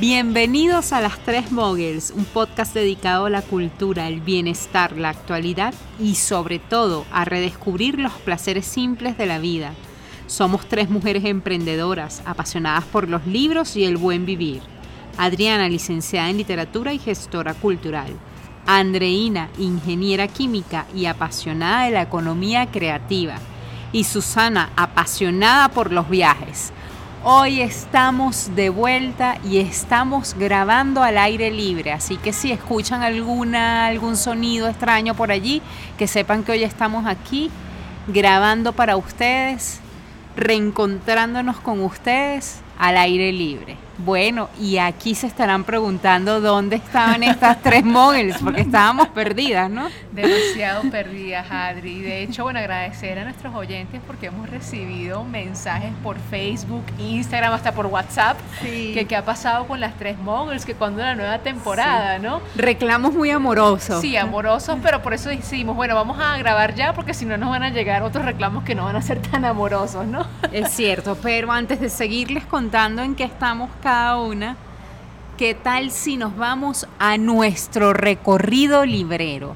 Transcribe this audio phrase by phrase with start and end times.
[0.00, 5.74] Bienvenidos a Las Tres Moguls, un podcast dedicado a la cultura, el bienestar, la actualidad
[6.00, 9.74] y sobre todo a redescubrir los placeres simples de la vida.
[10.26, 14.71] Somos tres mujeres emprendedoras, apasionadas por los libros y el buen vivir.
[15.18, 18.12] Adriana, licenciada en literatura y gestora cultural.
[18.66, 23.34] Andreina, ingeniera química y apasionada de la economía creativa.
[23.92, 26.72] Y Susana, apasionada por los viajes.
[27.24, 33.86] Hoy estamos de vuelta y estamos grabando al aire libre, así que si escuchan alguna
[33.86, 35.62] algún sonido extraño por allí,
[35.96, 37.48] que sepan que hoy estamos aquí
[38.08, 39.78] grabando para ustedes,
[40.36, 43.76] reencontrándonos con ustedes al aire libre.
[43.98, 49.88] Bueno, y aquí se estarán preguntando dónde estaban estas tres móviles, porque estábamos perdidas, ¿no?
[50.10, 52.00] Demasiado perdidas, Adri.
[52.00, 57.72] De hecho, bueno, agradecer a nuestros oyentes porque hemos recibido mensajes por Facebook, Instagram, hasta
[57.72, 62.18] por WhatsApp, que qué ha pasado con las tres moguls, que cuando la nueva temporada,
[62.18, 62.40] ¿no?
[62.56, 64.00] Reclamos muy amorosos.
[64.00, 67.50] Sí, amorosos, pero por eso decidimos, bueno, vamos a grabar ya, porque si no nos
[67.50, 70.26] van a llegar otros reclamos que no van a ser tan amorosos, ¿no?
[70.50, 74.56] Es cierto, pero antes de seguirles contando en qué estamos cada una,
[75.36, 79.54] ¿qué tal si nos vamos a nuestro recorrido librero?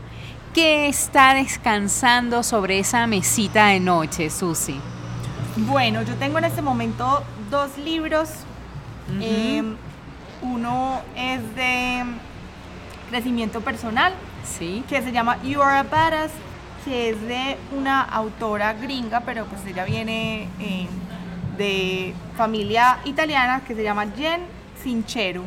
[0.53, 4.79] ¿Qué está descansando sobre esa mesita de noche, Susi?
[5.57, 8.29] Bueno, yo tengo en este momento dos libros.
[9.21, 9.63] Eh,
[10.43, 12.05] uno es de
[13.09, 14.13] crecimiento personal,
[14.45, 14.85] Sí.
[14.91, 16.33] que se llama You Are a Badass,
[16.85, 20.87] que es de una autora gringa, pero pues ella viene eh,
[21.57, 24.43] de familia italiana, que se llama Jen
[24.83, 25.43] Sinchero.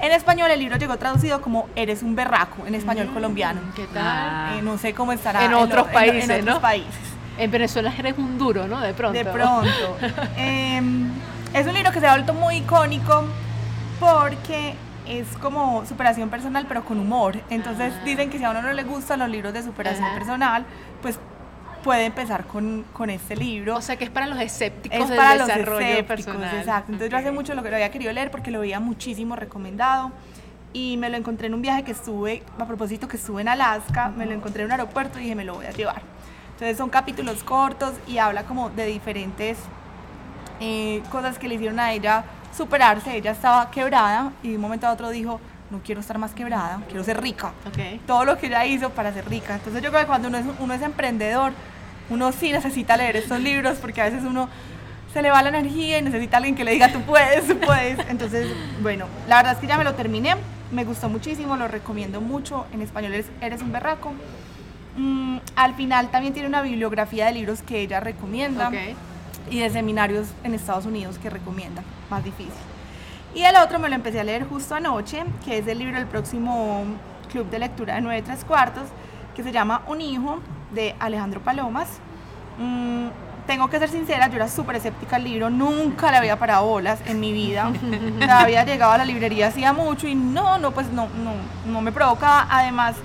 [0.00, 3.60] En español el libro llegó traducido como Eres un berraco, en español colombiano.
[3.76, 4.02] ¿Qué tal?
[4.04, 4.54] Ah.
[4.58, 6.60] Eh, no sé cómo estará En otros países, en otros ¿no?
[6.60, 6.94] países.
[7.38, 8.80] En Venezuela eres un duro, ¿no?
[8.80, 9.16] De pronto.
[9.18, 9.96] De pronto.
[10.36, 11.10] Em,
[11.52, 13.24] es un libro que se ha vuelto muy icónico
[14.00, 14.74] porque
[15.06, 17.36] es como superación personal, pero con humor.
[17.50, 18.04] Entonces Ah.
[18.04, 20.14] dicen que si a uno no le gustan los libros de superación Ajá.
[20.18, 20.64] personal,
[21.02, 21.18] pues
[21.84, 23.76] puede empezar con, con este libro.
[23.76, 26.56] O sea, que es para los escépticos es del para los desarrollo escépticos, personal.
[26.58, 26.92] exacto.
[26.92, 30.10] Entonces yo hace mucho lo que lo había querido leer porque lo veía muchísimo recomendado
[30.72, 34.08] y me lo encontré en un viaje que estuve, a propósito que estuve en Alaska,
[34.08, 36.02] me lo encontré en un aeropuerto y dije me lo voy a llevar.
[36.54, 39.58] Entonces son capítulos cortos y habla como de diferentes
[40.60, 42.24] eh, cosas que le hicieron a ella
[42.56, 43.16] superarse.
[43.16, 45.40] Ella estaba quebrada y de un momento a otro dijo,
[45.70, 47.52] no quiero estar más quebrada, quiero ser rica.
[47.66, 48.00] Ok.
[48.06, 49.54] Todo lo que ella hizo para ser rica.
[49.54, 51.52] Entonces yo creo que cuando uno es, uno es emprendedor,
[52.10, 54.48] uno sí necesita leer estos libros porque a veces uno
[55.12, 57.98] se le va la energía y necesita alguien que le diga tú puedes, tú puedes.
[58.08, 58.48] Entonces,
[58.82, 60.34] bueno, la verdad es que ya me lo terminé,
[60.72, 62.66] me gustó muchísimo, lo recomiendo mucho.
[62.72, 64.12] En español es Eres un berraco.
[64.96, 68.74] Mm, al final también tiene una bibliografía de libros que ella recomienda Ok.
[69.50, 72.52] y de seminarios en Estados Unidos que recomienda, más difícil.
[73.34, 76.06] Y el otro me lo empecé a leer justo anoche, que es el libro del
[76.06, 76.84] próximo
[77.30, 78.84] club de lectura de 9 3 cuartos,
[79.34, 80.38] que se llama Un hijo,
[80.72, 81.88] de Alejandro Palomas.
[82.58, 83.08] Mm,
[83.46, 87.00] tengo que ser sincera, yo era súper escéptica al libro, nunca le había parado bolas
[87.06, 87.70] en mi vida.
[88.18, 91.32] Sea, había llegado a la librería hacía mucho y no, no, pues no, no,
[91.70, 92.46] no me provocaba.
[92.50, 92.96] Además,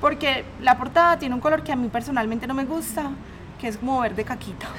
[0.00, 3.10] porque la portada tiene un color que a mí personalmente no me gusta,
[3.60, 4.66] que es como verde caquita.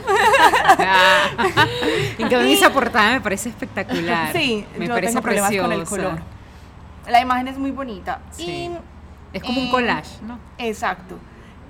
[2.18, 4.32] En cambio, esa portada me parece espectacular.
[4.34, 6.10] Sí, me yo parece tengo problemas con el preciosa.
[6.10, 6.22] color.
[7.08, 8.20] La imagen es muy bonita.
[8.32, 8.72] Sí.
[8.72, 8.78] Y,
[9.34, 10.40] Es como un eh, collage, ¿no?
[10.58, 11.18] Exacto.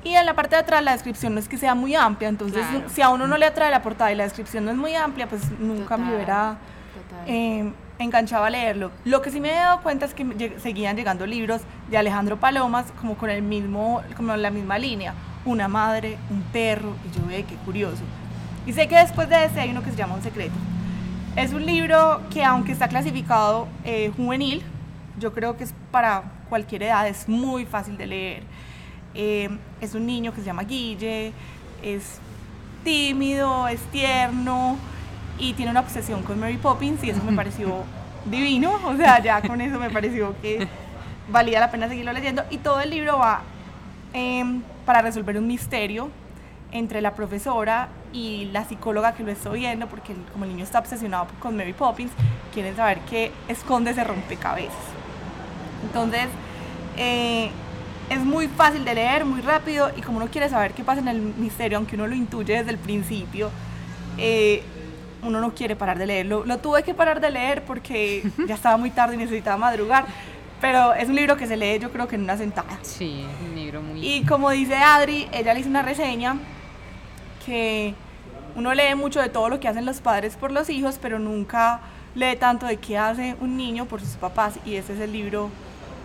[0.04, 2.66] Y en la parte de atrás la descripción no es que sea muy amplia, entonces
[2.66, 2.90] Claro.
[2.90, 5.28] si a uno no le atrae la portada y la descripción no es muy amplia,
[5.28, 6.58] pues nunca me Total, hubiera
[6.94, 7.24] total.
[7.28, 8.92] eh, enganchado a leerlo.
[9.06, 11.98] Lo que sí me he dado cuenta es que me lleg- seguían llegando libros de
[11.98, 15.14] Alejandro Palomas como con el mismo, como la misma línea,
[15.46, 18.04] una madre, un perro, y yo ve qué curioso.
[18.66, 20.54] Y sé que después de ese hay uno que se llama Un secreto.
[21.36, 24.64] Es un libro que aunque está clasificado eh, juvenil,
[25.20, 28.44] yo creo que es para cualquier edad, es muy fácil de leer.
[29.20, 29.50] Eh,
[29.82, 31.34] es un niño que se llama Guille,
[31.82, 32.20] es
[32.84, 34.78] tímido, es tierno
[35.40, 37.84] y tiene una obsesión con Mary Poppins y eso me pareció
[38.26, 40.68] divino, o sea, ya con eso me pareció que
[41.30, 43.42] valía la pena seguirlo leyendo y todo el libro va
[44.14, 46.10] em, para resolver un misterio
[46.72, 50.78] entre la profesora y la psicóloga que lo está viendo, porque como el niño está
[50.78, 52.12] obsesionado con Mary Poppins,
[52.54, 54.76] quieren saber qué esconde ese rompecabezas.
[55.84, 56.28] Entonces,
[56.98, 57.50] eh,
[58.10, 61.08] es muy fácil de leer, muy rápido, y como uno quiere saber qué pasa en
[61.08, 63.50] el misterio, aunque uno lo intuye desde el principio,
[64.18, 64.64] eh,
[65.24, 66.46] uno no quiere parar de leerlo.
[66.46, 70.06] Lo tuve que parar de leer porque ya estaba muy tarde y necesitaba madrugar,
[70.62, 72.80] pero es un libro que se lee yo creo que en una sentada.
[72.82, 74.06] Sí, es un libro muy...
[74.06, 76.38] Y como dice Adri, ella le hizo una reseña
[77.46, 77.94] que
[78.56, 81.82] uno lee mucho de todo lo que hacen los padres por los hijos, pero nunca
[82.16, 85.50] lee tanto de qué hace un niño por sus papás y ese es el libro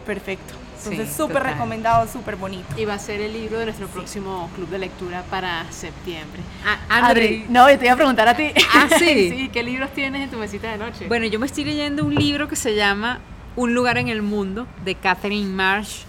[0.05, 0.62] perfecto.
[0.85, 2.67] Entonces, súper recomendado, súper bonito.
[2.77, 6.43] Y va a ser el libro de nuestro próximo club de lectura para septiembre.
[6.67, 8.51] Ah, Adri, no, yo te iba a preguntar a ti.
[8.75, 9.31] Ah, sí.
[9.37, 9.51] sí.
[9.53, 11.07] ¿Qué libros tienes en tu mesita de noche?
[11.09, 13.21] Bueno, yo me estoy leyendo un libro que se llama
[13.57, 16.03] Un lugar en el mundo, de Catherine Marsh.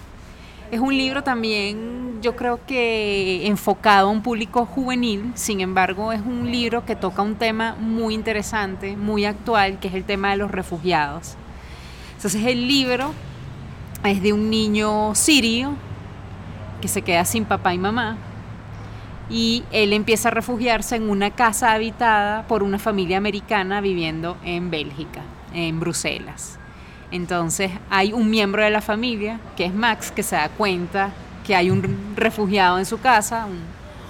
[0.71, 6.21] Es un libro también, yo creo que enfocado a un público juvenil, sin embargo es
[6.21, 10.37] un libro que toca un tema muy interesante, muy actual, que es el tema de
[10.37, 11.35] los refugiados.
[12.15, 13.13] Entonces el libro
[14.03, 15.75] es de un niño sirio
[16.81, 18.17] que se queda sin papá y mamá
[19.29, 24.69] y él empieza a refugiarse en una casa habitada por una familia americana viviendo en
[24.69, 25.21] Bélgica,
[25.53, 26.59] en Bruselas.
[27.11, 31.11] Entonces hay un miembro de la familia, que es Max, que se da cuenta
[31.45, 33.47] que hay un refugiado en su casa,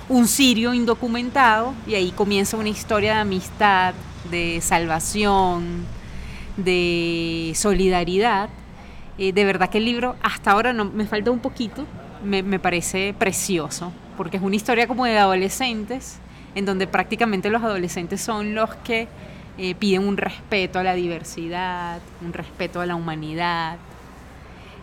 [0.10, 3.94] un, sirio indocumentado, y ahí comienza una historia de amistad,
[4.30, 5.86] de salvación,
[6.58, 8.50] de solidaridad
[9.18, 11.86] eh, de verdad que el libro hasta ahora no, me falta un poquito,
[12.24, 16.20] me, parece precioso, porque es una historia como de adolescentes,
[16.56, 19.08] en donde prácticamente los adolescentes son los que
[19.58, 23.78] eh, piden un respeto a la diversidad, un respeto a la humanidad,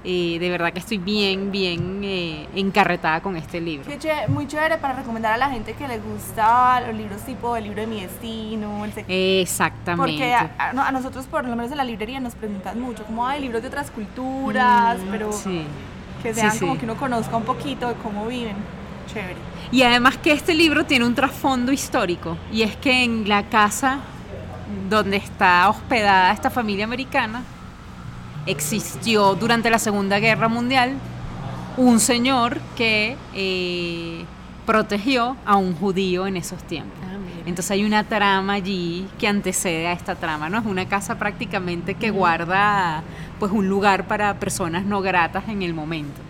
[0.02, 3.90] eh, de verdad que estoy bien, bien eh, encarretada con este libro.
[4.28, 7.82] muy chévere para recomendar a la gente que le gusta los libros tipo El libro
[7.82, 8.86] de mi destino.
[9.08, 10.12] Exactamente.
[10.12, 13.60] Porque a, nosotros, por lo menos en la librería, nos preguntan mucho, como hay libros
[13.60, 15.30] de otras culturas, mm, pero
[16.22, 18.56] que sean como que uno conozca un poquito de cómo viven.
[19.12, 19.36] Chévere.
[19.70, 23.98] Y además que este libro tiene un trasfondo histórico, y es que en la casa
[24.88, 27.42] donde está hospedada esta familia americana,
[28.50, 30.94] existió durante la Segunda Guerra Mundial
[31.76, 34.24] un señor que eh,
[34.66, 36.98] protegió a un judío en esos tiempos.
[37.02, 37.16] Ah,
[37.46, 40.58] Entonces hay una trama allí que antecede a esta trama, ¿no?
[40.58, 43.02] Es una casa prácticamente que guarda
[43.38, 46.20] pues un lugar para personas no gratas en el momento.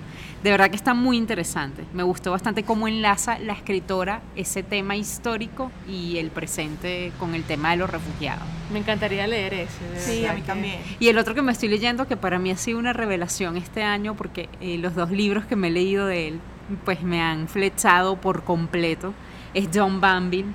[0.43, 1.85] De verdad que está muy interesante.
[1.93, 7.45] Me gustó bastante cómo enlaza la escritora ese tema histórico y el presente con el
[7.45, 8.45] tema de los refugiados.
[8.73, 9.99] Me encantaría leer ese.
[9.99, 10.81] Sí, a mí también.
[10.99, 13.83] Y el otro que me estoy leyendo, que para mí ha sido una revelación este
[13.83, 16.41] año, porque eh, los dos libros que me he leído de él,
[16.87, 19.13] pues me han flechado por completo,
[19.53, 20.55] es John Banville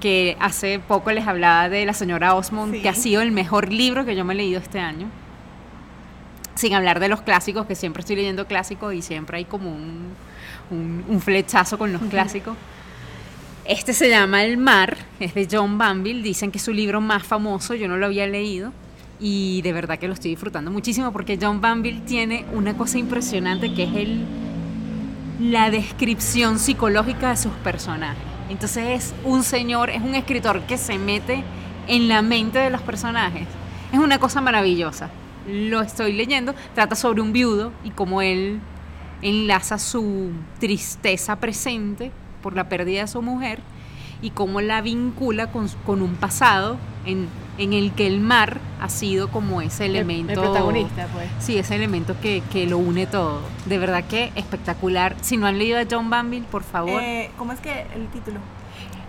[0.00, 4.04] que hace poco les hablaba de la señora Osmond, que ha sido el mejor libro
[4.04, 5.08] que yo me he leído este año
[6.54, 10.12] sin hablar de los clásicos, que siempre estoy leyendo clásicos y siempre hay como un,
[10.70, 12.56] un, flechazo con los clásicos.
[13.64, 17.22] Este se llama El Mar, es de John Banville, dicen que es su libro más
[17.22, 18.72] famoso, yo no lo había leído
[19.20, 23.72] y de verdad que lo estoy disfrutando muchísimo porque John Banville tiene una cosa impresionante
[23.72, 24.24] que es el,
[25.40, 28.22] la descripción psicológica de sus personajes.
[28.50, 31.42] Entonces es un señor, es un escritor que se mete
[31.88, 33.48] en la mente de los personajes.
[33.92, 35.08] Es una cosa maravillosa
[35.46, 38.60] lo estoy leyendo, trata sobre un viudo y cómo él
[39.22, 42.12] enlaza su tristeza presente
[42.42, 43.60] por la pérdida de su mujer
[44.20, 49.60] y cómo la vincula con, un pasado en, el que el mar ha sido como
[49.60, 50.32] ese elemento.
[50.32, 51.28] El, protagonista, pues.
[51.40, 53.40] Sí, ese elemento que, lo une todo.
[53.66, 55.14] De verdad que espectacular.
[55.20, 57.02] Si no han leído a John Banville, por favor.
[57.02, 58.40] Eh, ¿Cómo es que el título?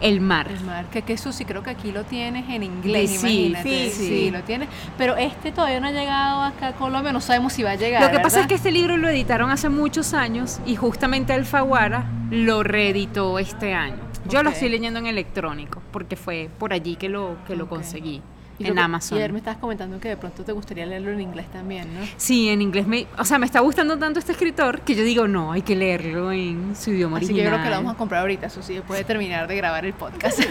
[0.06, 0.48] El mar.
[0.52, 3.90] El mar, que, que sí creo que aquí lo tienes en inglés, sí, imagínate.
[3.90, 4.70] Sí, sí, lo tienes.
[5.00, 8.04] Pero este todavía no ha llegado acá a Colombia, no sabemos si va a llegar.
[8.04, 12.06] Lo que pasa es que este libro lo editaron hace muchos años y justamente Alfaguara
[12.30, 13.98] lo reeditó este año.
[14.30, 18.22] Yo lo estoy leyendo en electrónico porque fue por allí que lo, que lo conseguí
[18.60, 19.18] en Amazon.
[19.18, 22.02] Y ayer me estabas comentando que de pronto te gustaría leerlo en inglés también, ¿no?
[22.18, 25.28] Sí, en inglés me, o sea, me está gustando tanto este escritor que yo digo,
[25.28, 27.44] no, hay que leerlo en su idioma Así original.
[27.44, 29.86] que yo creo que lo vamos a comprar ahorita, Susi, después de terminar de grabar
[29.86, 30.40] el podcast.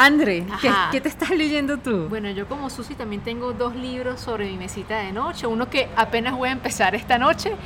[0.00, 0.46] André,
[0.92, 2.06] ¿qué, te estás leyendo tú?
[2.08, 5.48] Bueno, yo como Susi también tengo dos libros sobre mi mesita de noche.
[5.48, 7.56] Uno que apenas voy a empezar esta noche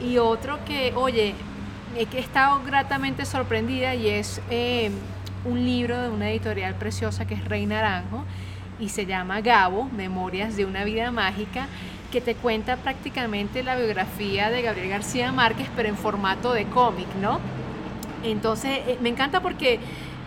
[0.00, 1.34] y otro que, oye,
[1.96, 4.92] he estado gratamente sorprendida y es eh,
[5.44, 8.24] un libro de una editorial preciosa que es Rey Naranjo
[8.78, 11.66] y se llama Gabo, Memorias de una vida mágica,
[12.10, 17.06] que te cuenta prácticamente la biografía de Gabriel García Márquez, pero en formato de cómic,
[17.20, 17.40] ¿no?
[18.24, 19.78] Entonces, eh, me encanta porque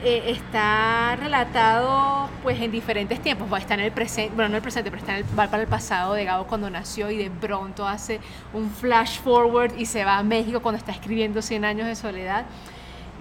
[0.03, 4.61] eh, está relatado pues en diferentes tiempos, va, está en el presente, bueno, no el
[4.61, 7.29] presente, pero está en el, va para el pasado de Gabo cuando nació y de
[7.29, 8.19] pronto hace
[8.53, 12.45] un flash forward y se va a México cuando está escribiendo 100 años de soledad.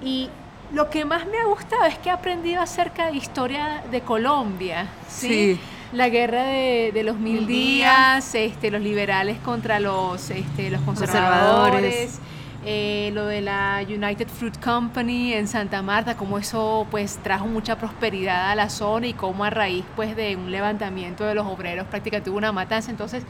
[0.03, 0.29] Y
[0.73, 4.89] lo que más me ha gustado es que he aprendido acerca de historia de Colombia.
[5.09, 5.61] Sí.
[5.93, 12.19] La guerra de, los mil días, este, los liberales contra los, este, los conservadores.
[12.65, 17.77] Eh, lo de la United Fruit Company en Santa Marta, cómo eso pues trajo mucha
[17.77, 21.89] prosperidad a la zona y cómo a raíz pues de un levantamiento de los obreros
[21.89, 22.93] prácticamente tuvo una matanza.
[22.93, 23.25] Entonces,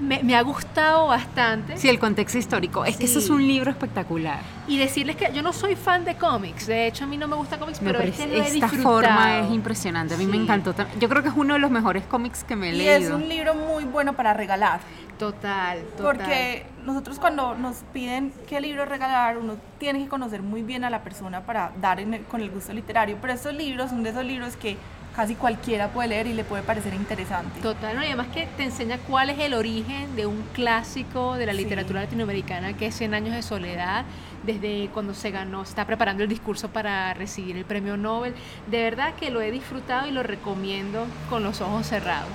[0.00, 1.76] me, ha gustado bastante.
[1.76, 2.84] Sí, el contexto histórico.
[2.84, 4.40] Es que eso es un libro espectacular.
[4.66, 6.66] Y decirles que yo no soy fan de cómics.
[6.66, 10.14] De hecho, a mí no me gusta cómics, pero este esta forma es impresionante.
[10.14, 10.74] A mí me encantó.
[10.98, 13.00] Yo creo que es uno de los mejores cómics que me he leído.
[13.00, 14.80] Y es un libro muy bueno para regalar.
[15.18, 16.16] Total, total.
[16.16, 20.90] Porque nosotros cuando nos piden qué libro regalar, uno tiene que conocer muy bien a
[20.90, 23.18] la persona para dar con el gusto literario.
[23.20, 24.76] Pero estos libros son de esos libros que
[25.14, 27.60] casi cualquiera puede leer y le puede parecer interesante.
[27.60, 31.52] Total, y además que te enseña cuál es el origen de un clásico de la
[31.52, 34.04] literatura latinoamericana que es Cien años de soledad,
[34.44, 38.34] desde cuando se ganó, se está preparando el discurso para recibir el premio Nobel.
[38.70, 42.32] De verdad que lo he disfrutado y lo recomiendo con los ojos cerrados.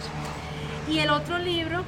[0.89, 1.83] Y el otro libro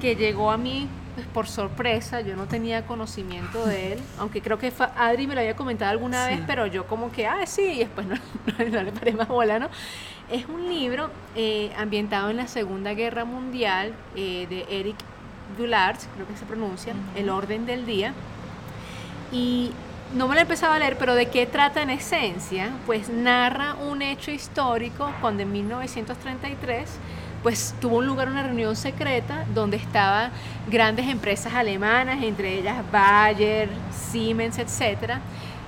[0.00, 4.56] que llegó a mí pues, por sorpresa, yo no tenía conocimiento de él, aunque creo
[4.56, 7.78] que Adri me lo había comentado alguna vez, pero yo como que, ah, sí, y
[7.80, 8.06] después
[8.70, 9.68] no, le paré más bola, ¿no?
[10.30, 14.94] Es un libro eh, ambientado en la Segunda Guerra Mundial eh, de Eric
[15.58, 18.14] Dullard, creo que se pronuncia, El Orden del Día.
[19.32, 19.72] Y
[20.14, 22.70] no me lo empezaba a leer, pero ¿de qué trata en esencia?
[22.86, 26.88] Pues narra un hecho histórico cuando en 1933
[27.42, 30.30] pues tuvo un lugar una reunión secreta donde estaban
[30.68, 33.68] grandes empresas alemanas, entre ellas Bayer,
[34.10, 35.20] Siemens, etcétera,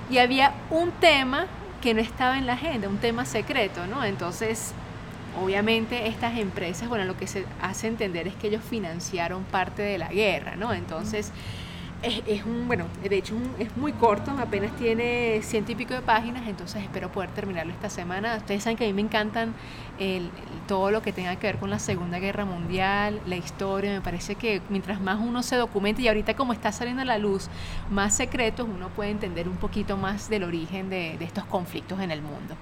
[0.09, 1.47] y había un tema
[1.81, 4.03] que no estaba en la agenda, un tema secreto, ¿no?
[4.03, 4.73] Entonces,
[5.41, 9.97] obviamente estas empresas, bueno, lo que se hace entender es que ellos financiaron parte de
[9.97, 10.73] la guerra, ¿no?
[10.73, 11.31] Entonces,
[12.03, 16.47] es, un, bueno, de hecho es muy corto, apenas tiene ciento y pico de páginas,
[16.47, 18.37] entonces espero poder terminarlo esta semana.
[18.37, 19.53] Ustedes saben que a mí me encantan
[20.67, 24.35] todo lo que tenga que ver con la Segunda Guerra Mundial, la historia, me parece
[24.35, 27.49] que mientras más uno se documente y ahorita como está saliendo a la luz
[27.89, 32.21] más secretos, uno puede entender un poquito más del origen de estos conflictos en el
[32.21, 32.55] mundo.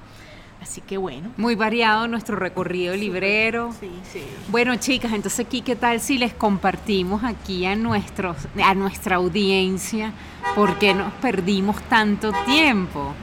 [0.61, 1.31] Así que bueno.
[1.37, 3.71] Muy variado nuestro recorrido librero.
[3.79, 4.23] Sí, sí.
[4.49, 10.11] Bueno, chicas, entonces aquí qué tal si les compartimos aquí a nuestros a nuestra audiencia
[10.55, 13.13] por qué nos perdimos tanto tiempo.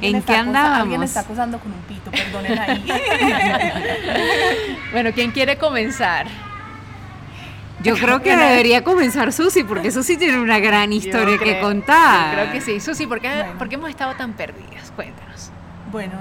[0.00, 0.82] ¿En qué andábamos?
[0.82, 2.84] Alguien está acusando con un pito, perdonen ahí.
[4.92, 6.26] bueno, ¿quién quiere comenzar?
[7.82, 12.34] Yo creo que debería comenzar Susi, porque Susi tiene una gran historia que contar.
[12.34, 12.80] creo que sí.
[12.80, 13.28] Susi, ¿por qué,
[13.58, 14.92] ¿por qué hemos estado tan perdidas?
[14.94, 15.51] Cuéntanos.
[15.92, 16.14] Bueno,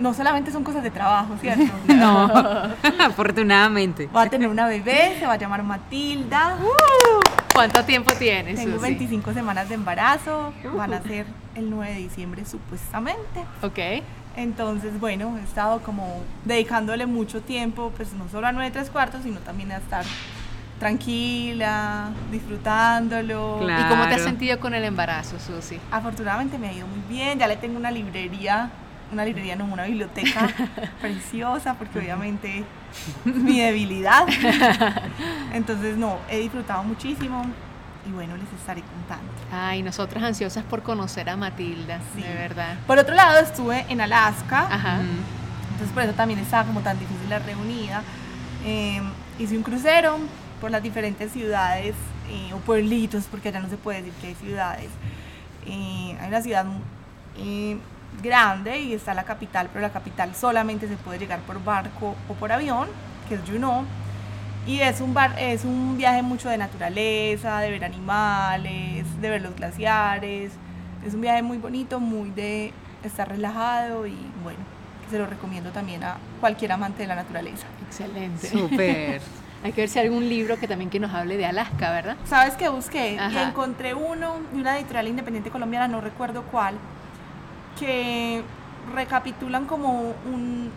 [0.00, 1.72] no solamente son cosas de trabajo, ¿cierto?
[1.86, 2.24] no,
[3.00, 4.08] afortunadamente.
[4.14, 6.58] Va a tener una bebé, se va a llamar Matilda.
[6.60, 7.20] Uh,
[7.54, 8.56] ¿Cuánto tiempo tienes?
[8.56, 11.02] Tengo 25 semanas de embarazo, van a uh.
[11.06, 13.44] ser el 9 de diciembre supuestamente.
[13.62, 14.02] Ok.
[14.34, 19.22] Entonces, bueno, he estado como dedicándole mucho tiempo, pues no solo a 9 tres cuartos,
[19.22, 20.04] sino también a estar
[20.78, 23.60] tranquila, disfrutándolo.
[23.62, 25.78] ¿Y cómo te has sentido con el embarazo, Susi?
[25.92, 28.70] Afortunadamente me ha ido muy bien, ya le tengo una librería
[29.12, 30.48] una librería, no una biblioteca
[31.00, 32.64] preciosa, porque obviamente
[33.24, 34.26] mi debilidad.
[35.52, 37.44] Entonces, no, he disfrutado muchísimo
[38.06, 39.30] y bueno, les estaré contando.
[39.52, 42.76] Ay, nosotras ansiosas por conocer a Matilda, de verdad.
[42.86, 44.68] Por otro lado, estuve en Alaska,
[45.70, 48.02] entonces por eso también estaba como tan difícil la reunida.
[48.64, 49.04] Em,
[49.38, 50.18] hice un crucero
[50.60, 51.94] por las diferentes ciudades
[52.28, 54.88] eh, o pueblitos, porque allá no se puede decir que hay ciudades.
[55.66, 56.66] Eh, hay una ciudad
[57.38, 57.76] eh,
[58.22, 62.34] grande y está la capital, pero la capital solamente se puede llegar por barco o
[62.34, 62.88] por avión,
[63.28, 63.84] que es Juneau.
[64.66, 69.42] Y es un, bar, es un viaje mucho de naturaleza, de ver animales, de ver
[69.42, 70.52] los glaciares.
[71.04, 74.60] Es un viaje muy bonito, muy de estar relajado y bueno,
[75.10, 77.66] se lo recomiendo también a cualquier amante de la naturaleza.
[77.86, 78.48] Excelente.
[78.48, 79.20] Súper.
[79.64, 82.16] Hay que ver si hay algún libro que también que nos hable de Alaska, ¿verdad?
[82.24, 83.16] ¿Sabes qué busqué?
[83.30, 86.74] Y encontré uno de una editorial independiente colombiana, no recuerdo cuál,
[87.78, 88.42] que
[88.94, 90.70] recapitulan como un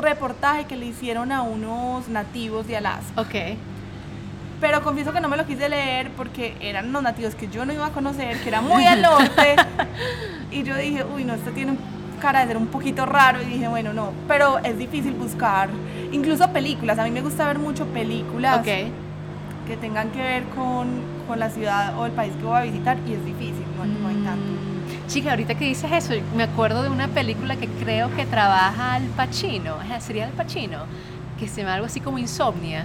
[0.00, 3.20] reportaje que le hicieron a unos nativos de Alaska.
[3.20, 3.34] Ok.
[4.60, 7.72] Pero confieso que no me lo quise leer porque eran unos nativos que yo no
[7.72, 9.56] iba a conocer, que era muy al norte.
[10.50, 11.76] y yo dije, uy, no, esto tiene
[12.20, 13.40] cara de ser un poquito raro.
[13.40, 14.12] Y dije, bueno, no.
[14.26, 15.68] Pero es difícil buscar,
[16.10, 16.98] incluso películas.
[16.98, 20.88] A mí me gusta ver mucho películas que tengan que ver con,
[21.28, 24.08] con, la ciudad o el país que voy a visitar y es difícil, no, no
[24.08, 24.67] hay tanto.
[25.08, 29.04] Chica, ahorita que dices eso, me acuerdo de una película que creo que trabaja Al
[29.04, 30.84] Pacino, sería Al Pacino,
[31.38, 32.84] que se llama algo así como Insomnia.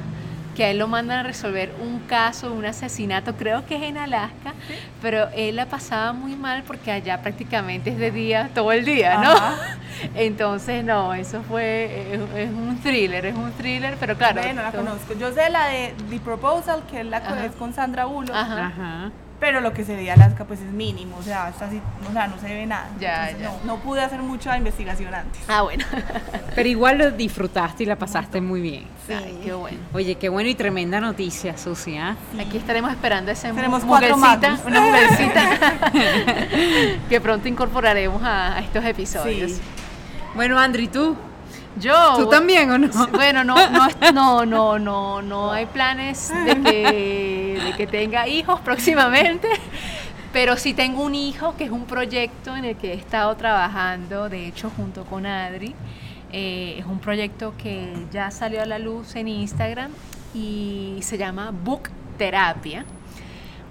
[0.55, 3.97] que a él lo mandan a resolver un caso, un asesinato, creo que es en
[3.97, 4.53] Alaska,
[5.01, 9.17] pero él la pasaba muy mal porque allá prácticamente es de día todo el día,
[9.17, 9.35] ¿no?
[10.15, 14.41] Entonces, no, eso fue, es, un thriller, es un thriller, pero claro.
[14.53, 15.13] no la conozco.
[15.19, 18.33] Yo sé la de The Proposal, que es la que es con Sandra Bullock.
[18.33, 19.11] Ajá
[19.43, 22.27] pero lo que se ve Alaska pues es mínimo, o sea, está así, o sea,
[22.27, 22.87] no se ve nada.
[22.97, 23.49] Ya, ya.
[23.49, 25.41] No, no, pude hacer mucha investigación antes.
[25.49, 25.83] Ah, bueno.
[26.55, 28.85] pero igual lo disfrutaste y la pasaste muy bien.
[29.05, 29.79] Sí, qué bueno.
[29.91, 32.15] Oye, qué bueno y tremenda noticia, Susi, ¿ah?
[32.39, 35.91] Aquí estaremos esperando ese Tenemos cuatro una mujercita
[37.09, 39.59] que pronto incorporaremos a, estos episodios.
[40.35, 41.17] Bueno, Andri, ¿tú?
[41.79, 42.15] Yo.
[42.17, 42.87] ¿Tú también o no?
[43.11, 48.59] Bueno, no, no, no, no, no, no hay planes de que, de que tenga hijos
[48.65, 49.47] próximamente.
[50.31, 54.29] Pero sí tengo un hijo que es un proyecto en el que he estado trabajando,
[54.29, 55.75] de hecho, junto con Adri.
[56.31, 59.91] Eh, es un proyecto que ya salió a la luz en Instagram
[60.33, 62.85] y se llama Book Terapia.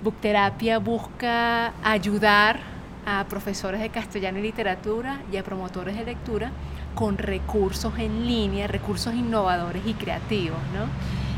[0.03, 2.61] Book Terapia busca ayudar
[3.05, 6.53] a profesores de castellano y literatura y a promotores de lectura
[6.95, 10.87] con recursos en línea, recursos innovadores y creativos, ¿no?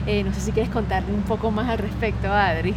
[0.07, 2.75] Eh, no sé si quieres contarle un poco más al respecto, Adri.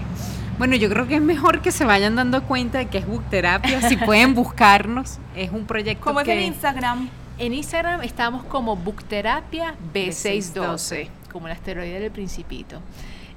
[0.58, 3.82] Bueno, yo creo que es mejor que se vayan dando cuenta de que es Bookterapia.
[3.88, 7.10] Si pueden buscarnos, es un proyecto ¿Cómo es en Instagram?
[7.38, 12.82] En Instagram estamos como Bookterapia B612, como el asteroide del Principito.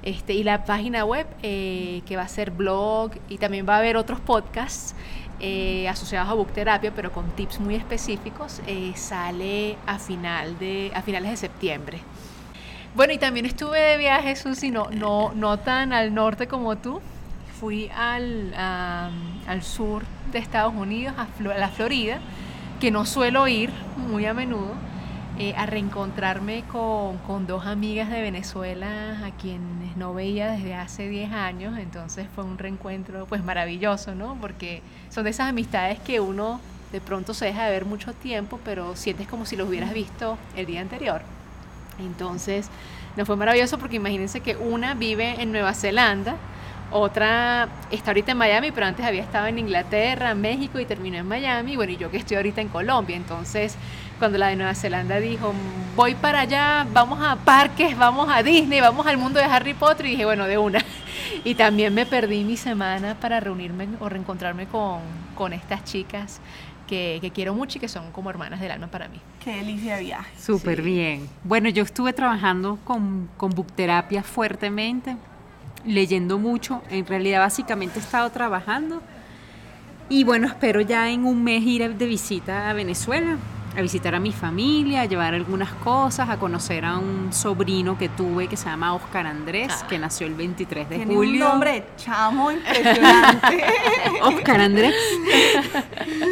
[0.03, 3.79] Este, y la página web eh, que va a ser blog y también va a
[3.79, 4.95] haber otros podcasts
[5.41, 10.91] eh, asociados a book terapia, pero con tips muy específicos, eh, sale a, final de,
[10.95, 12.01] a finales de septiembre.
[12.95, 17.01] Bueno, y también estuve de viaje, Susi, no, no, no tan al norte como tú.
[17.61, 21.29] Fui al, al sur de Estados Unidos, a,
[21.59, 22.19] la Florida,
[22.81, 24.75] que no suelo ir muy a menudo
[25.39, 31.33] eh, a reencontrarme con, dos amigas de Venezuela a quienes no veía desde hace 10
[31.33, 34.37] años, entonces fue un reencuentro pues maravilloso, ¿no?
[34.41, 36.61] Porque son de esas amistades que uno
[36.93, 40.37] de pronto se deja de ver mucho tiempo, pero sientes como si los hubieras visto
[40.57, 41.23] el día anterior.
[42.05, 42.69] Entonces,
[43.17, 46.37] nos fue maravilloso porque imagínense que una vive en Nueva Zelanda,
[46.93, 51.27] otra está ahorita en Miami, pero antes había estado en Inglaterra, México y terminó en
[51.27, 51.77] Miami.
[51.77, 53.17] Bueno, y yo que estoy ahorita en Colombia.
[53.17, 53.77] Entonces,
[54.19, 55.53] cuando la de Nueva Zelanda dijo,
[55.95, 60.07] voy para allá, vamos a parques, vamos a Disney, vamos al mundo de Harry Potter,
[60.07, 60.85] y dije, bueno, de una.
[61.45, 65.01] Y también me perdí mi semana para reunirme o reencontrarme con,
[65.35, 66.41] con estas chicas
[66.91, 69.21] que, que, quiero mucho y que son como hermanas del alma para mí.
[69.43, 70.31] Qué delicia de viaje.
[70.39, 71.29] Súper bien.
[71.45, 75.17] Bueno, yo estuve trabajando con, con Bookterapia fuertemente,
[75.87, 76.83] leyendo mucho.
[76.91, 79.03] En realidad, básicamente he estado trabajando.
[80.09, 83.39] Y bueno, espero ya en un mes ir de visita a Venezuela
[83.77, 88.09] a visitar a mi familia, a llevar algunas cosas, a conocer a un sobrino que
[88.09, 89.87] tuve que se llama Oscar Andrés, ah.
[89.89, 91.45] que nació el 23 de Tiene julio.
[91.45, 93.65] Un nombre chamo impresionante.
[94.23, 94.95] Oscar Andrés.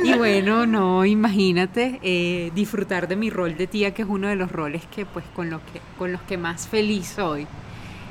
[0.04, 4.36] Y bueno, no, imagínate eh, disfrutar de mi rol de tía, que es uno de
[4.36, 7.46] los roles que pues con los que, con los que más feliz soy.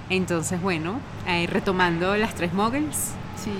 [0.09, 3.13] Entonces, bueno, eh, retomando las tres muggles.
[3.35, 3.51] Sí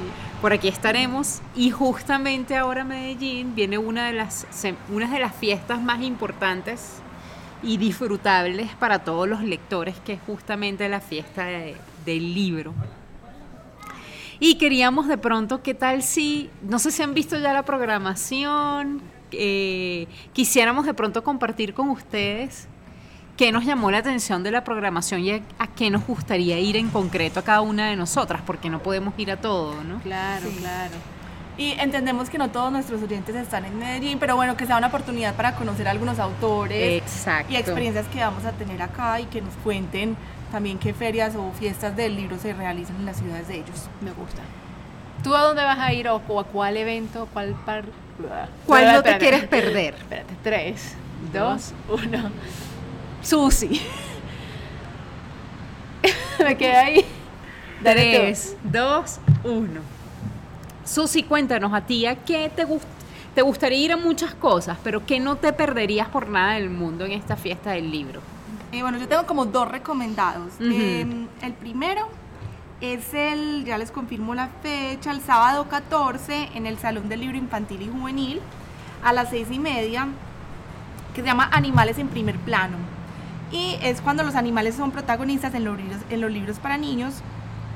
[0.42, 6.02] por aquí estaremos y justamente ahora Medellín viene una de las, de las fiestas más
[6.02, 7.02] importantes
[7.64, 12.74] y disfrutables para todos los lectores, que es justamente la fiesta del libro.
[14.40, 19.02] Y queríamos de pronto, ¿qué tal si, no sé si han visto ya la programación,
[19.32, 22.68] eh, quisiéramos de pronto compartir con ustedes
[23.38, 26.90] qué nos llamó la atención de la programación y a, qué nos gustaría ir en
[26.90, 30.00] concreto a cada una de nosotras, porque no podemos ir a todo, ¿no?
[30.00, 30.96] Claro, claro.
[31.56, 34.88] Y entendemos que no todos nuestros oyentes están en Medellín, pero bueno, que sea una
[34.88, 37.04] oportunidad para conocer a algunos autores
[37.50, 40.18] y experiencias que vamos a tener acá y que nos cuenten
[40.52, 43.90] también qué ferias o fiestas del libro se realizan en las ciudades de ellos.
[44.02, 44.42] Me gusta.
[45.24, 47.86] ¿Tú a dónde vas a ir o, a cuál evento, cuál par...
[48.66, 49.96] ¿Cuál no te quieres perder?
[49.96, 50.96] Espérate, tres,
[51.34, 52.32] dos, uno.
[53.28, 53.82] Susi.
[56.40, 57.06] Me quedé ahí.
[57.84, 59.82] Tres, dos, uno.
[60.86, 62.66] Susi, cuéntanos a ti, ¿a qué te,
[63.36, 67.04] te gustaría ir a muchas cosas, pero qué no te perderías por nada del mundo
[67.04, 68.22] en esta fiesta del libro?
[68.72, 70.54] Eh, bueno, yo tengo como dos recomendados.
[70.62, 72.08] Em, el primero
[72.80, 77.36] es el, ya les confirmo la fecha, el sábado 14 en el Salón del Libro
[77.36, 78.40] Infantil y Juvenil
[79.04, 80.08] a las seis y media,
[81.14, 82.97] que se llama Animales en primer plano
[83.52, 87.16] y es cuando los animales son protagonistas en los libros, en los libros para niños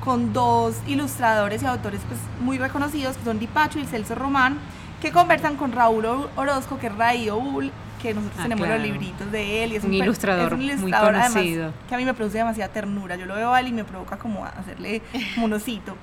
[0.04, 4.58] con dos ilustradores y autores pues, muy reconocidos que son Dipacho y Celso Román
[5.00, 6.06] que conversan con Raúl
[6.36, 9.72] Orozco que es Raío Bull que nosotros ah, tenemos los libritos de él.
[9.72, 11.72] Y es un, ilustrador, muy conocido.
[11.88, 13.14] que a mí me produce demasiada ternura.
[13.14, 15.02] Yo lo veo a él y me provoca como hacerle
[15.36, 15.96] monosito.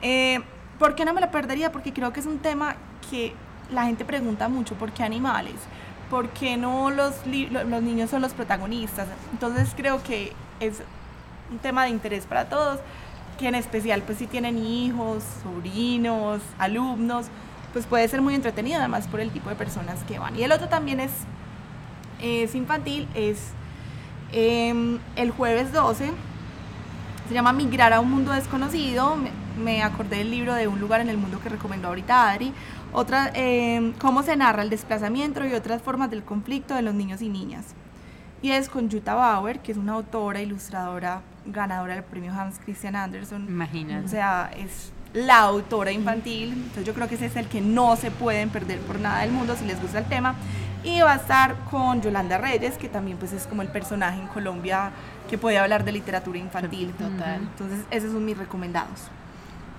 [0.00, 0.40] Eh,
[0.78, 1.70] ¿Por qué no me lo perdería?
[1.70, 2.76] Porque creo que es un tema
[3.10, 3.34] que
[3.70, 5.54] la gente pregunta mucho, ¿por qué animales?
[6.10, 9.08] ¿Por qué no los, los niños son los protagonistas?
[9.32, 10.82] Entonces creo que es
[11.50, 12.80] un tema de interés para todos,
[13.38, 17.26] que en especial pues si tienen hijos, sobrinos, alumnos,
[17.72, 20.36] pues puede ser muy entretenido además por el tipo de personas que van.
[20.38, 21.10] Y el otro también es,
[22.22, 23.48] es infantil, es
[24.32, 26.12] em, el jueves 12,
[27.28, 29.16] se llama Migrar a un mundo desconocido,
[29.56, 32.52] me, acordé del libro de Un lugar en el mundo que recomendó ahorita Adri,
[32.92, 37.22] otra, em, cómo se narra el desplazamiento y otras formas del conflicto de los niños
[37.22, 37.74] y niñas.
[38.42, 42.94] Y es con Jutta Bauer, que es una autora, ilustradora, ganadora del premio Hans Christian
[42.94, 43.46] Andersen.
[43.48, 44.04] Imagínate.
[44.04, 46.52] O sea, es la autora infantil.
[46.52, 49.32] Entonces yo creo que ese es el que no se pueden perder por nada del
[49.32, 50.34] mundo si les gusta el tema.
[50.82, 54.26] Y va a estar con Yolanda Reyes, que también pues es como el personaje en
[54.26, 54.90] Colombia
[55.30, 56.92] que puede hablar de literatura infantil.
[56.92, 57.40] Total.
[57.40, 59.08] Entonces esos son mis recomendados.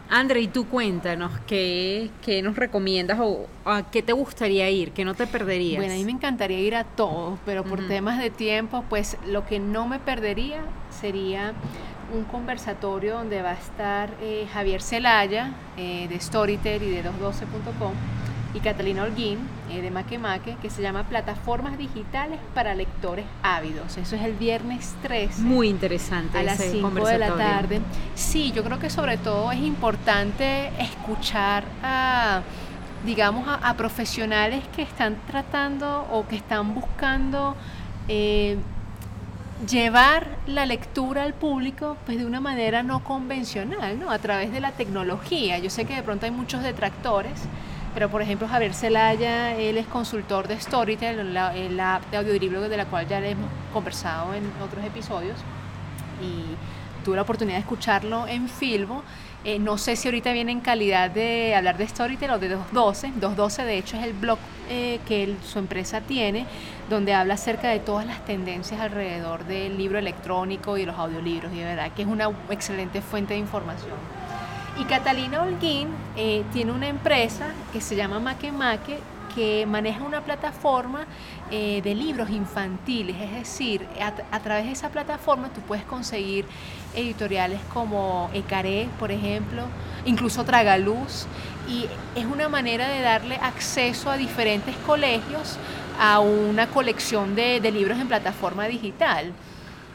[0.10, 5.04] André, y tú cuéntanos, ¿qué, qué nos recomiendas o a qué te gustaría ir, qué
[5.04, 5.78] no te perderías?
[5.78, 9.46] Bueno, a mí me encantaría ir a todos, pero por temas de tiempo, pues lo
[9.46, 11.54] que no me perdería sería
[12.13, 17.94] un conversatorio donde va a estar eh, Javier Celaya eh, de Storytel y de 212.com
[18.56, 19.39] y Catalina Holguín
[19.70, 23.98] eh, de Maquemaque que se llama Plataformas Digitales para Lectores Ávidos.
[23.98, 25.41] Eso es el viernes 13.
[25.41, 26.39] Muy interesante.
[26.39, 27.82] A las 5 de la tarde.
[28.15, 32.41] Sí, yo creo que sobre todo es importante escuchar a
[33.06, 37.56] digamos, a, profesionales que están tratando o que están buscando
[38.08, 38.58] eh,
[39.70, 44.12] llevar la lectura al público pues de una manera no convencional, ¿no?
[44.12, 45.60] A través de la tecnología.
[45.60, 47.44] Yo sé que de pronto hay muchos detractores,
[47.96, 52.70] pero por ejemplo Javier Celaya, él es consultor de Storytel, la, el app de audiolibro
[52.70, 55.38] de la cual ya le hemos conversado en otros episodios
[56.22, 59.02] y tuve la oportunidad de escucharlo en Filbo
[59.46, 63.10] eh, no sé si ahorita viene en calidad de hablar de Storytel o de 212.
[63.20, 64.40] 212 de hecho es el blog
[64.72, 66.48] eh, que su empresa tiene,
[66.90, 71.54] donde habla acerca de todas las tendencias alrededor del libro electrónico y los audiolibros.
[71.54, 73.94] Y de verdad que es una excelente fuente de información.
[74.78, 79.00] Y Catalina Holguín eh, tiene una empresa que se llama Make,
[79.34, 81.06] que maneja una plataforma
[81.50, 83.88] eh, de libros infantiles, es decir,
[84.32, 86.46] a, través de esa plataforma tú puedes conseguir
[86.94, 89.64] editoriales como Ecaré, por ejemplo,
[90.06, 91.26] incluso Tragaluz,
[91.70, 91.86] y
[92.16, 95.58] es una manera de darle acceso a diferentes colegios
[96.00, 99.34] a una colección de libros en plataforma digital.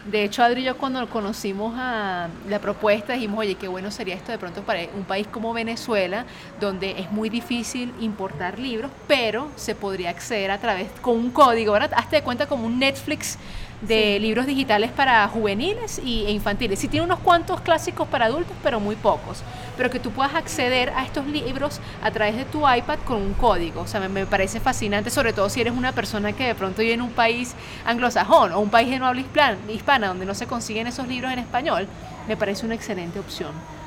[0.06, 4.14] De hecho, Adri y yo cuando conocimos a la propuesta dijimos, oye, qué bueno sería
[4.14, 6.24] esto de pronto para un país como Venezuela,
[6.58, 11.74] donde es muy difícil importar libros, pero se podría acceder a través con un código,
[11.74, 11.92] ¿verdad?
[11.94, 13.36] Hazte de cuenta como un Netflix
[13.80, 16.78] de libros digitales para juveniles y, e infantiles.
[16.78, 19.42] Sí tiene unos cuantos clásicos para adultos, pero muy pocos.
[19.76, 23.34] Pero que tú puedas acceder a estos libros a través de tu iPad con un
[23.34, 23.82] código.
[23.82, 26.94] O sea, me, parece fascinante, sobre todo si eres una persona que de pronto vive
[26.94, 29.22] en un país anglosajón o un país de no habla
[29.68, 31.86] hispana, donde no se consiguen esos libros en español.
[32.28, 33.79] Me parece una excelente opción.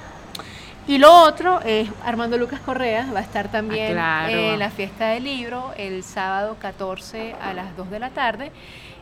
[0.85, 5.07] Y lo otro es Armando Lucas Correa, va a estar también ah, en la fiesta
[5.07, 8.51] del libro el sábado 14 a las 2 de la tarde.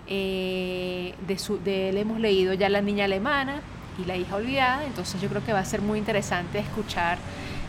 [0.07, 3.61] Eh, de, su, de él hemos leído ya La Niña Alemana
[3.97, 7.17] y La Hija Olvidada, entonces yo creo que va a ser muy interesante escuchar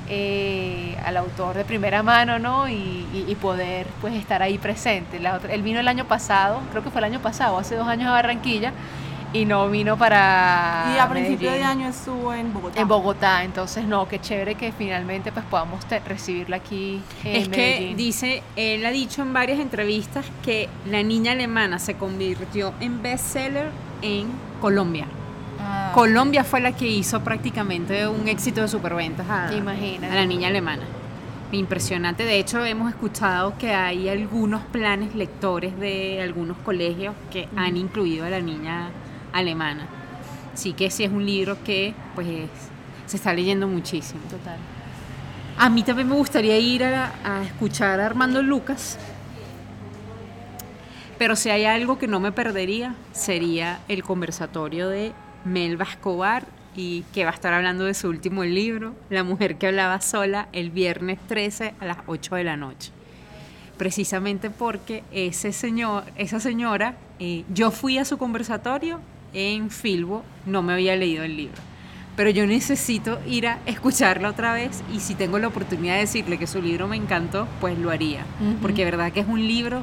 [0.09, 2.69] eh, al autor de primera mano, ¿no?
[2.69, 5.19] Y, poder pues estar ahí presente.
[5.19, 8.09] La él vino el año pasado, creo que fue el año pasado, hace dos años
[8.09, 8.73] a Barranquilla,
[9.33, 10.93] y no vino para.
[10.95, 12.81] Y a principio de año estuvo en Bogotá.
[12.81, 17.01] En Bogotá, entonces no, qué chévere que finalmente pues podamos recibirla aquí.
[17.25, 21.95] En es que dice, él ha dicho en varias entrevistas que La Niña Alemana se
[21.95, 23.71] convirtió en bestseller
[24.03, 24.29] en
[24.61, 25.07] Colombia.
[25.61, 25.93] Ah.
[25.95, 30.83] Colombia fue la que hizo prácticamente un éxito de superventas a, a La Niña Alemana.
[31.53, 32.25] Impresionante.
[32.25, 38.25] De hecho, hemos escuchado que hay algunos planes lectores de algunos colegios que han incluido
[38.25, 38.91] a la niña
[39.33, 39.87] alemana.
[40.55, 42.29] Sí que sí es un libro que pues
[43.07, 44.21] se está leyendo muchísimo.
[44.31, 44.59] Total.
[45.59, 48.99] A mí también me gustaría ir a, escuchar a Armando Lucas,
[51.19, 55.13] pero si hay algo que no me perdería sería el conversatorio de
[55.45, 59.69] Melba Escobar y que va a estar hablando de su último libro, La mujer que
[59.69, 62.91] hablaba sola, el viernes 13 a las 8 de la noche.
[63.77, 69.01] Precisamente porque ese señor, esa señora, eh, yo fui a su conversatorio
[69.33, 71.61] en Filbo, no me había leído el libro.
[72.17, 76.39] Pero yo necesito ir a escucharla otra vez y si tengo la oportunidad de decirle
[76.39, 78.27] que su libro me encantó, pues lo haría.
[78.61, 79.83] Porque verdad que es un libro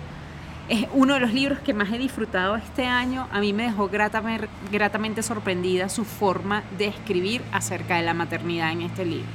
[0.69, 3.27] es uno de los libros que más he disfrutado este año.
[3.31, 8.83] A mí me dejó gratamente sorprendida su forma de escribir acerca de la maternidad en
[8.83, 9.27] este libro.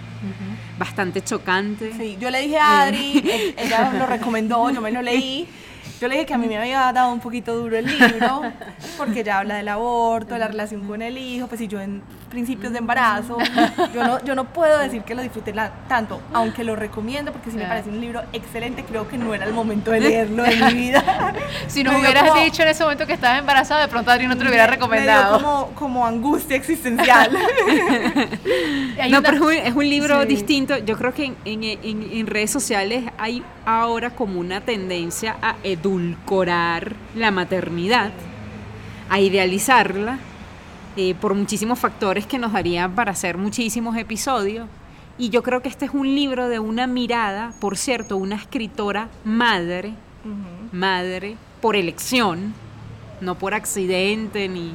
[0.79, 1.93] Bastante chocante.
[1.99, 3.23] Sí, yo le dije a Adri,
[3.59, 5.47] ella lo recomendó, yo me lo leí.
[6.01, 8.43] Yo le dije que a mí me había dado un poquito duro el libro,
[8.99, 12.03] porque ya habla del aborto, de la relación con el hijo, pues si yo en
[12.31, 13.39] principios de embarazo,
[13.95, 15.55] yo no, yo no puedo decir que lo disfruté
[15.89, 19.47] tanto, aunque lo recomiendo porque sí me parece un libro excelente, creo que no era
[19.47, 21.33] el momento de leerlo en mi vida.
[21.69, 24.43] si no hubieras dicho en ese momento que estabas embarazada, de pronto Adri no te
[24.43, 25.39] lo hubiera recomendado.
[25.39, 27.31] como, como angustia existencial.
[29.11, 30.79] no, pero es un, libro distinto.
[30.79, 36.95] Yo creo que en, en, en redes sociales hay ahora como una tendencia a edulcorar
[37.15, 38.13] la maternidad,
[39.09, 40.19] a idealizarla,
[40.97, 44.69] eh, por muchísimos factores que nos darían para hacer muchísimos episodios.
[45.19, 49.09] Y yo creo que este es un libro de una mirada, por cierto, una escritora
[49.25, 49.95] madre,
[50.73, 52.55] madre por elección,
[53.21, 54.73] no por accidente ni,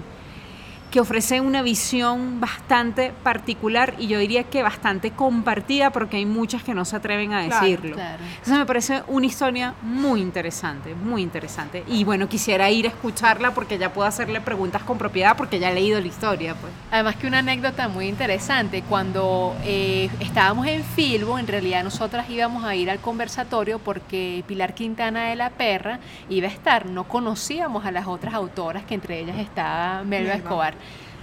[0.92, 6.64] que ofrece una visión bastante particular y yo diría que bastante compartida porque hay muchas
[6.64, 7.96] que no se atreven a decirlo.
[7.96, 11.84] Claro, Entonces me parece una historia muy interesante, muy interesante.
[11.88, 15.72] Y bueno, quisiera ir a escucharla porque ya puedo hacerle preguntas con propiedad porque ya
[15.72, 16.56] he leído la historia.
[16.56, 16.74] Pues.
[16.92, 22.64] Además que una anécdota muy interesante, cuando eh, estábamos en Filbo, en realidad nosotras íbamos
[22.64, 26.00] a ir al conversatorio porque Pilar Quintana de la Perra
[26.30, 30.79] iba a estar, no conocíamos a las otras autoras, que entre ellas estaba Melba Escobar.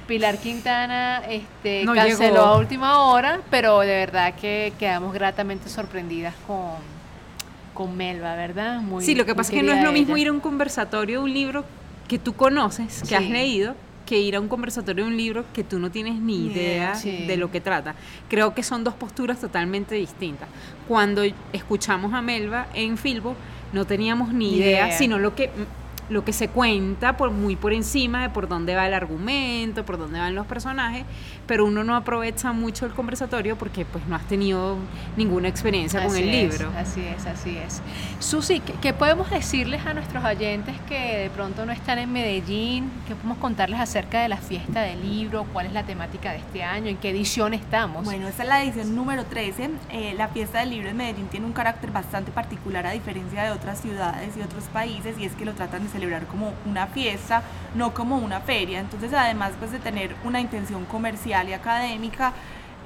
[0.07, 6.77] Pilar Quintana este, canceló a última hora, pero de verdad que quedamos gratamente sorprendidas con,
[7.75, 8.81] con Melba, ¿verdad?
[8.81, 11.19] Muy, sí, lo que pasa es que no es lo mismo ir a un conversatorio
[11.19, 11.65] de un libro
[12.07, 13.75] que tú conoces, que has leído,
[14.07, 17.37] que ir a un conversatorio de un libro que tú no tienes ni idea de
[17.37, 17.97] lo que trata.
[18.29, 20.49] Creo que son dos posturas totalmente distintas.
[20.87, 23.35] Cuando escuchamos a Melba en Filbo,
[23.73, 25.51] no teníamos ni idea, sino lo que
[26.09, 29.99] lo que se cuenta por muy por encima de por dónde va el argumento, por
[29.99, 31.05] dónde van los personajes,
[31.47, 34.77] pero uno no aprovecha mucho el conversatorio porque pues no has tenido
[35.17, 36.71] ninguna experiencia con el libro.
[36.77, 37.83] Así es, así es.
[38.21, 42.91] Susi, ¿qué, podemos decirles a nuestros oyentes que de pronto no están en Medellín?
[43.07, 45.45] ¿Qué podemos contarles acerca de la fiesta del libro?
[45.53, 46.89] ¿Cuál es la temática de este año?
[46.89, 48.05] ¿En qué edición estamos?
[48.05, 49.71] Bueno, esta es la edición número 13.
[49.91, 53.51] Eh, la fiesta del libro en Medellín tiene un carácter bastante particular a diferencia de
[53.51, 57.43] otras ciudades y otros países y es que lo tratan de celebrar como una fiesta,
[57.75, 58.81] no como una feria.
[58.81, 62.33] Entonces, además pues, de tener una intención comercial y académica,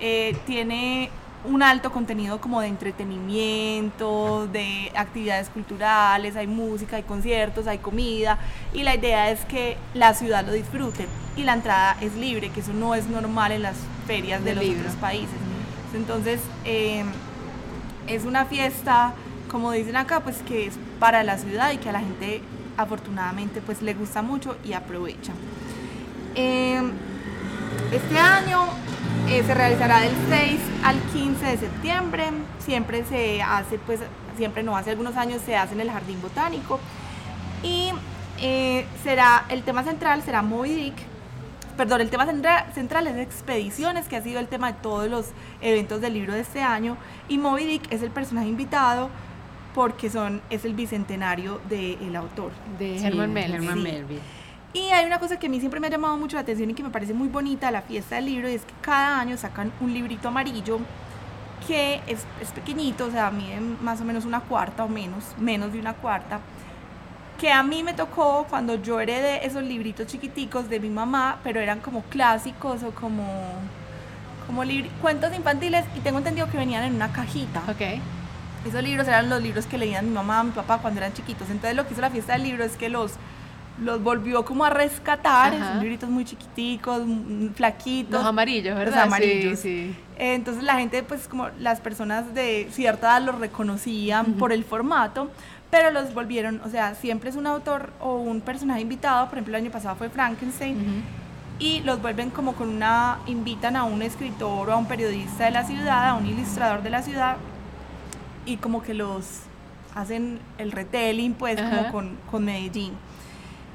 [0.00, 1.10] eh, tiene
[1.44, 8.38] un alto contenido como de entretenimiento, de actividades culturales, hay música, hay conciertos, hay comida
[8.74, 12.60] y la idea es que la ciudad lo disfrute y la entrada es libre, que
[12.60, 15.36] eso no es normal en las ferias de, los otros países.
[15.94, 17.04] Entonces eh,
[18.06, 19.14] es una fiesta,
[19.50, 22.42] como dicen acá, pues que es para la ciudad y que a la gente
[22.82, 25.32] afortunadamente pues le gusta mucho y aprovecha.
[26.34, 26.92] Em,
[27.92, 28.66] este año
[29.28, 32.24] eh, se realizará del 6 al 15 de septiembre,
[32.58, 34.00] siempre se hace pues,
[34.36, 36.80] siempre no, hace algunos años se hace en el Jardín Botánico.
[37.62, 37.92] Y
[38.38, 40.94] eh, será, el tema central será Moby Dick,
[41.76, 42.26] perdón, el tema
[42.74, 45.26] central es expediciones, que ha sido el tema de todos los
[45.60, 46.96] eventos del libro de este año,
[47.28, 49.10] y Moby Dick es el personaje invitado
[49.74, 52.52] porque son, es el bicentenario del autor.
[52.78, 54.20] De Herman Melville.
[54.72, 56.74] Y hay una cosa que a mí siempre me ha llamado mucho la atención y
[56.74, 59.72] que me parece muy bonita la fiesta del libro, y es que cada año sacan
[59.80, 60.78] un librito amarillo
[61.66, 65.72] que es, es pequeñito, o sea, mide más o menos una cuarta o menos, menos
[65.72, 66.40] de una cuarta,
[67.40, 71.58] que a mí me tocó cuando yo heredé esos libritos chiquiticos de mi mamá, pero
[71.58, 73.24] eran como clásicos o como,
[74.46, 74.62] como
[75.00, 77.62] cuentos infantiles y tengo entendido que venían en una cajita.
[77.68, 78.19] Ok.
[78.66, 81.48] Esos libros eran los libros que leían mi mamá, mi papá cuando eran chiquitos.
[81.50, 83.12] Entonces lo que hizo la fiesta del libro es que los,
[83.80, 85.58] los volvió como a rescatar.
[85.58, 87.02] Son libritos muy chiquiticos,
[87.54, 88.12] flaquitos.
[88.12, 88.96] Los amarillos, ¿verdad?
[88.96, 89.58] Los amarillos.
[89.58, 94.64] Sí, Entonces la gente, pues como las personas de cierta edad los reconocían por el
[94.64, 95.30] formato,
[95.70, 99.26] pero los volvieron, o sea, siempre es un autor o un personaje invitado.
[99.26, 101.04] Por ejemplo, el año pasado fue Frankenstein.
[101.58, 105.50] Y los vuelven como con una, invitan a un escritor o a un periodista de
[105.50, 107.36] la ciudad, a un ilustrador de la ciudad,
[108.46, 109.42] y como que los
[109.94, 112.94] hacen el retelling pues como con, con Medellín.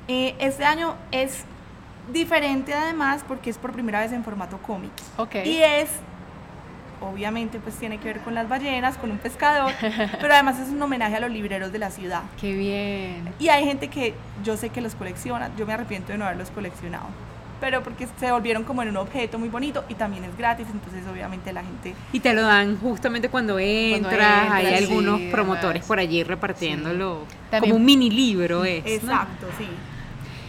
[0.08, 1.44] Eh, este año es
[2.14, 4.92] diferente además porque es por primera vez en formato cómic.
[5.18, 5.50] Okay.
[5.50, 5.90] Y es,
[7.02, 9.72] obviamente pues tiene que ver con las ballenas, con un pescador,
[10.22, 12.22] pero además es un homenaje a los libreros de la ciudad.
[12.40, 13.34] Qué bien.
[13.40, 16.50] Y hay gente que yo sé que los colecciona, yo me arrepiento de no haberlos
[16.52, 17.08] coleccionado.
[17.60, 21.04] Pero porque se volvieron como en un objeto muy bonito y también es gratis, entonces
[21.12, 21.94] obviamente la gente...
[22.12, 27.26] Y te lo dan justamente cuando entras, hay algunos promotores por allí repartiéndolo,
[27.60, 28.86] como un mini libro es.
[28.86, 29.68] Exacto, sí.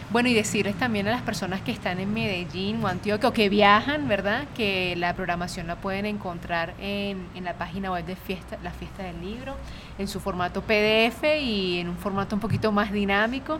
[0.09, 3.49] Bueno, y decirles también a las personas que están en Medellín o Antioquia o que
[3.49, 4.45] viajan, ¿verdad?
[4.55, 9.03] Que la programación la pueden encontrar en, en la página web de fiesta, la fiesta
[9.03, 9.57] del libro,
[9.99, 13.59] en su formato PDF y en un formato un poquito más dinámico.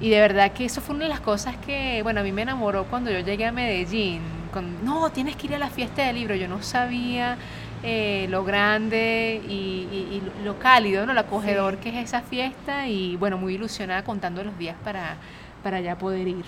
[0.00, 2.42] Y de verdad que eso fue una de las cosas que, bueno, a mí me
[2.42, 4.20] enamoró cuando yo llegué a Medellín.
[4.52, 6.34] Con, no, tienes que ir a la fiesta del libro.
[6.34, 7.38] Yo no sabía
[7.84, 11.12] eh, lo grande y, lo cálido, ¿no?
[11.12, 15.18] lo acogedor que es esa fiesta y bueno, muy ilusionada contando los días para
[15.64, 16.44] para ya poder ir.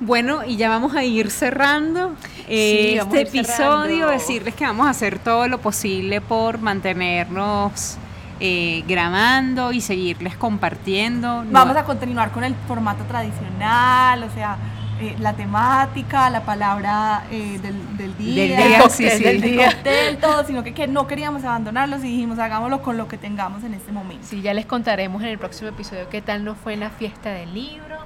[0.00, 2.16] Bueno, y ya vamos a ir cerrando
[2.48, 7.96] este episodio, decirles que vamos a hacer todo lo posible por mantenernos
[8.40, 11.44] eh, grabando y seguirles compartiendo.
[11.48, 14.56] Vamos a continuar con el formato tradicional, o sea,
[15.02, 19.76] eh, la temática, la palabra eh, del, del, día, del día, sí, sí, del día.
[20.20, 23.74] todo, sino que, que, no queríamos abandonarlos y dijimos hagámoslo con lo que tengamos en
[23.74, 24.26] este momento.
[24.26, 27.30] Sí, ya les contaremos en el próximo episodio qué tal nos fue en la fiesta
[27.30, 27.98] del libro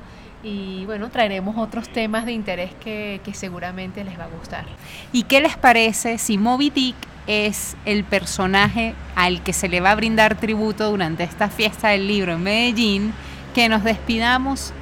[0.42, 4.64] y bueno, traeremos otros temas de interés que, que seguramente les va a gustar.
[5.12, 9.90] ¿Y qué les parece si Moby Dick es el personaje al que se le va
[9.90, 13.12] a brindar tributo durante esta fiesta del libro en Medellín?
[13.54, 14.72] Que nos despidamos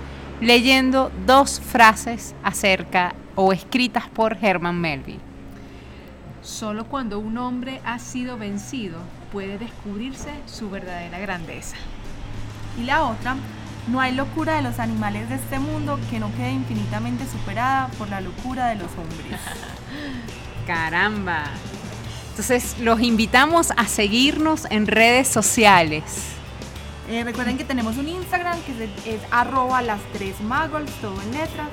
[0.41, 5.21] leyendo dos frases acerca o escritas por Herman Melville.
[6.43, 8.99] Solo cuando un hombre ha sido vencido
[9.33, 11.77] puede descubrirse su verdadera grandeza.
[12.79, 13.37] Y la otra,
[13.89, 18.09] no hay locura de los animales de este mundo que no quede infinitamente superada por
[18.09, 19.41] la locura de los hombres.
[20.67, 21.45] Caramba.
[22.31, 26.34] Entonces los invitamos a seguirnos en redes sociales.
[27.09, 31.69] Eh, recuerden que tenemos un Instagram que es, arroba las tres magos, todo en letras.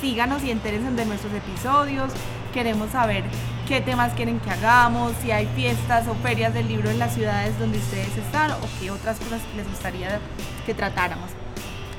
[0.00, 2.10] Síganos y enteren de nuestros episodios.
[2.54, 3.24] Queremos saber
[3.68, 7.56] qué temas quieren que hagamos, si hay fiestas o ferias del libro en las ciudades
[7.58, 10.18] donde ustedes están o qué otras cosas les gustaría
[10.66, 11.30] que tratáramos.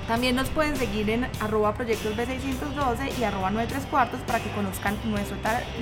[0.08, 4.98] También nos pueden seguir en arroba proyectos B612 y arroba 93 cuartos para que conozcan
[5.06, 5.38] nuestro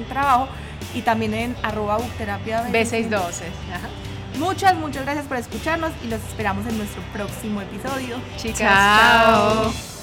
[0.08, 0.50] trabajo
[0.94, 3.46] y también en arroba bookterapia B612.
[4.40, 8.18] Muchas, muchas gracias por escucharnos y los esperamos en nuestro próximo episodio.
[8.38, 9.99] Chicas, chao.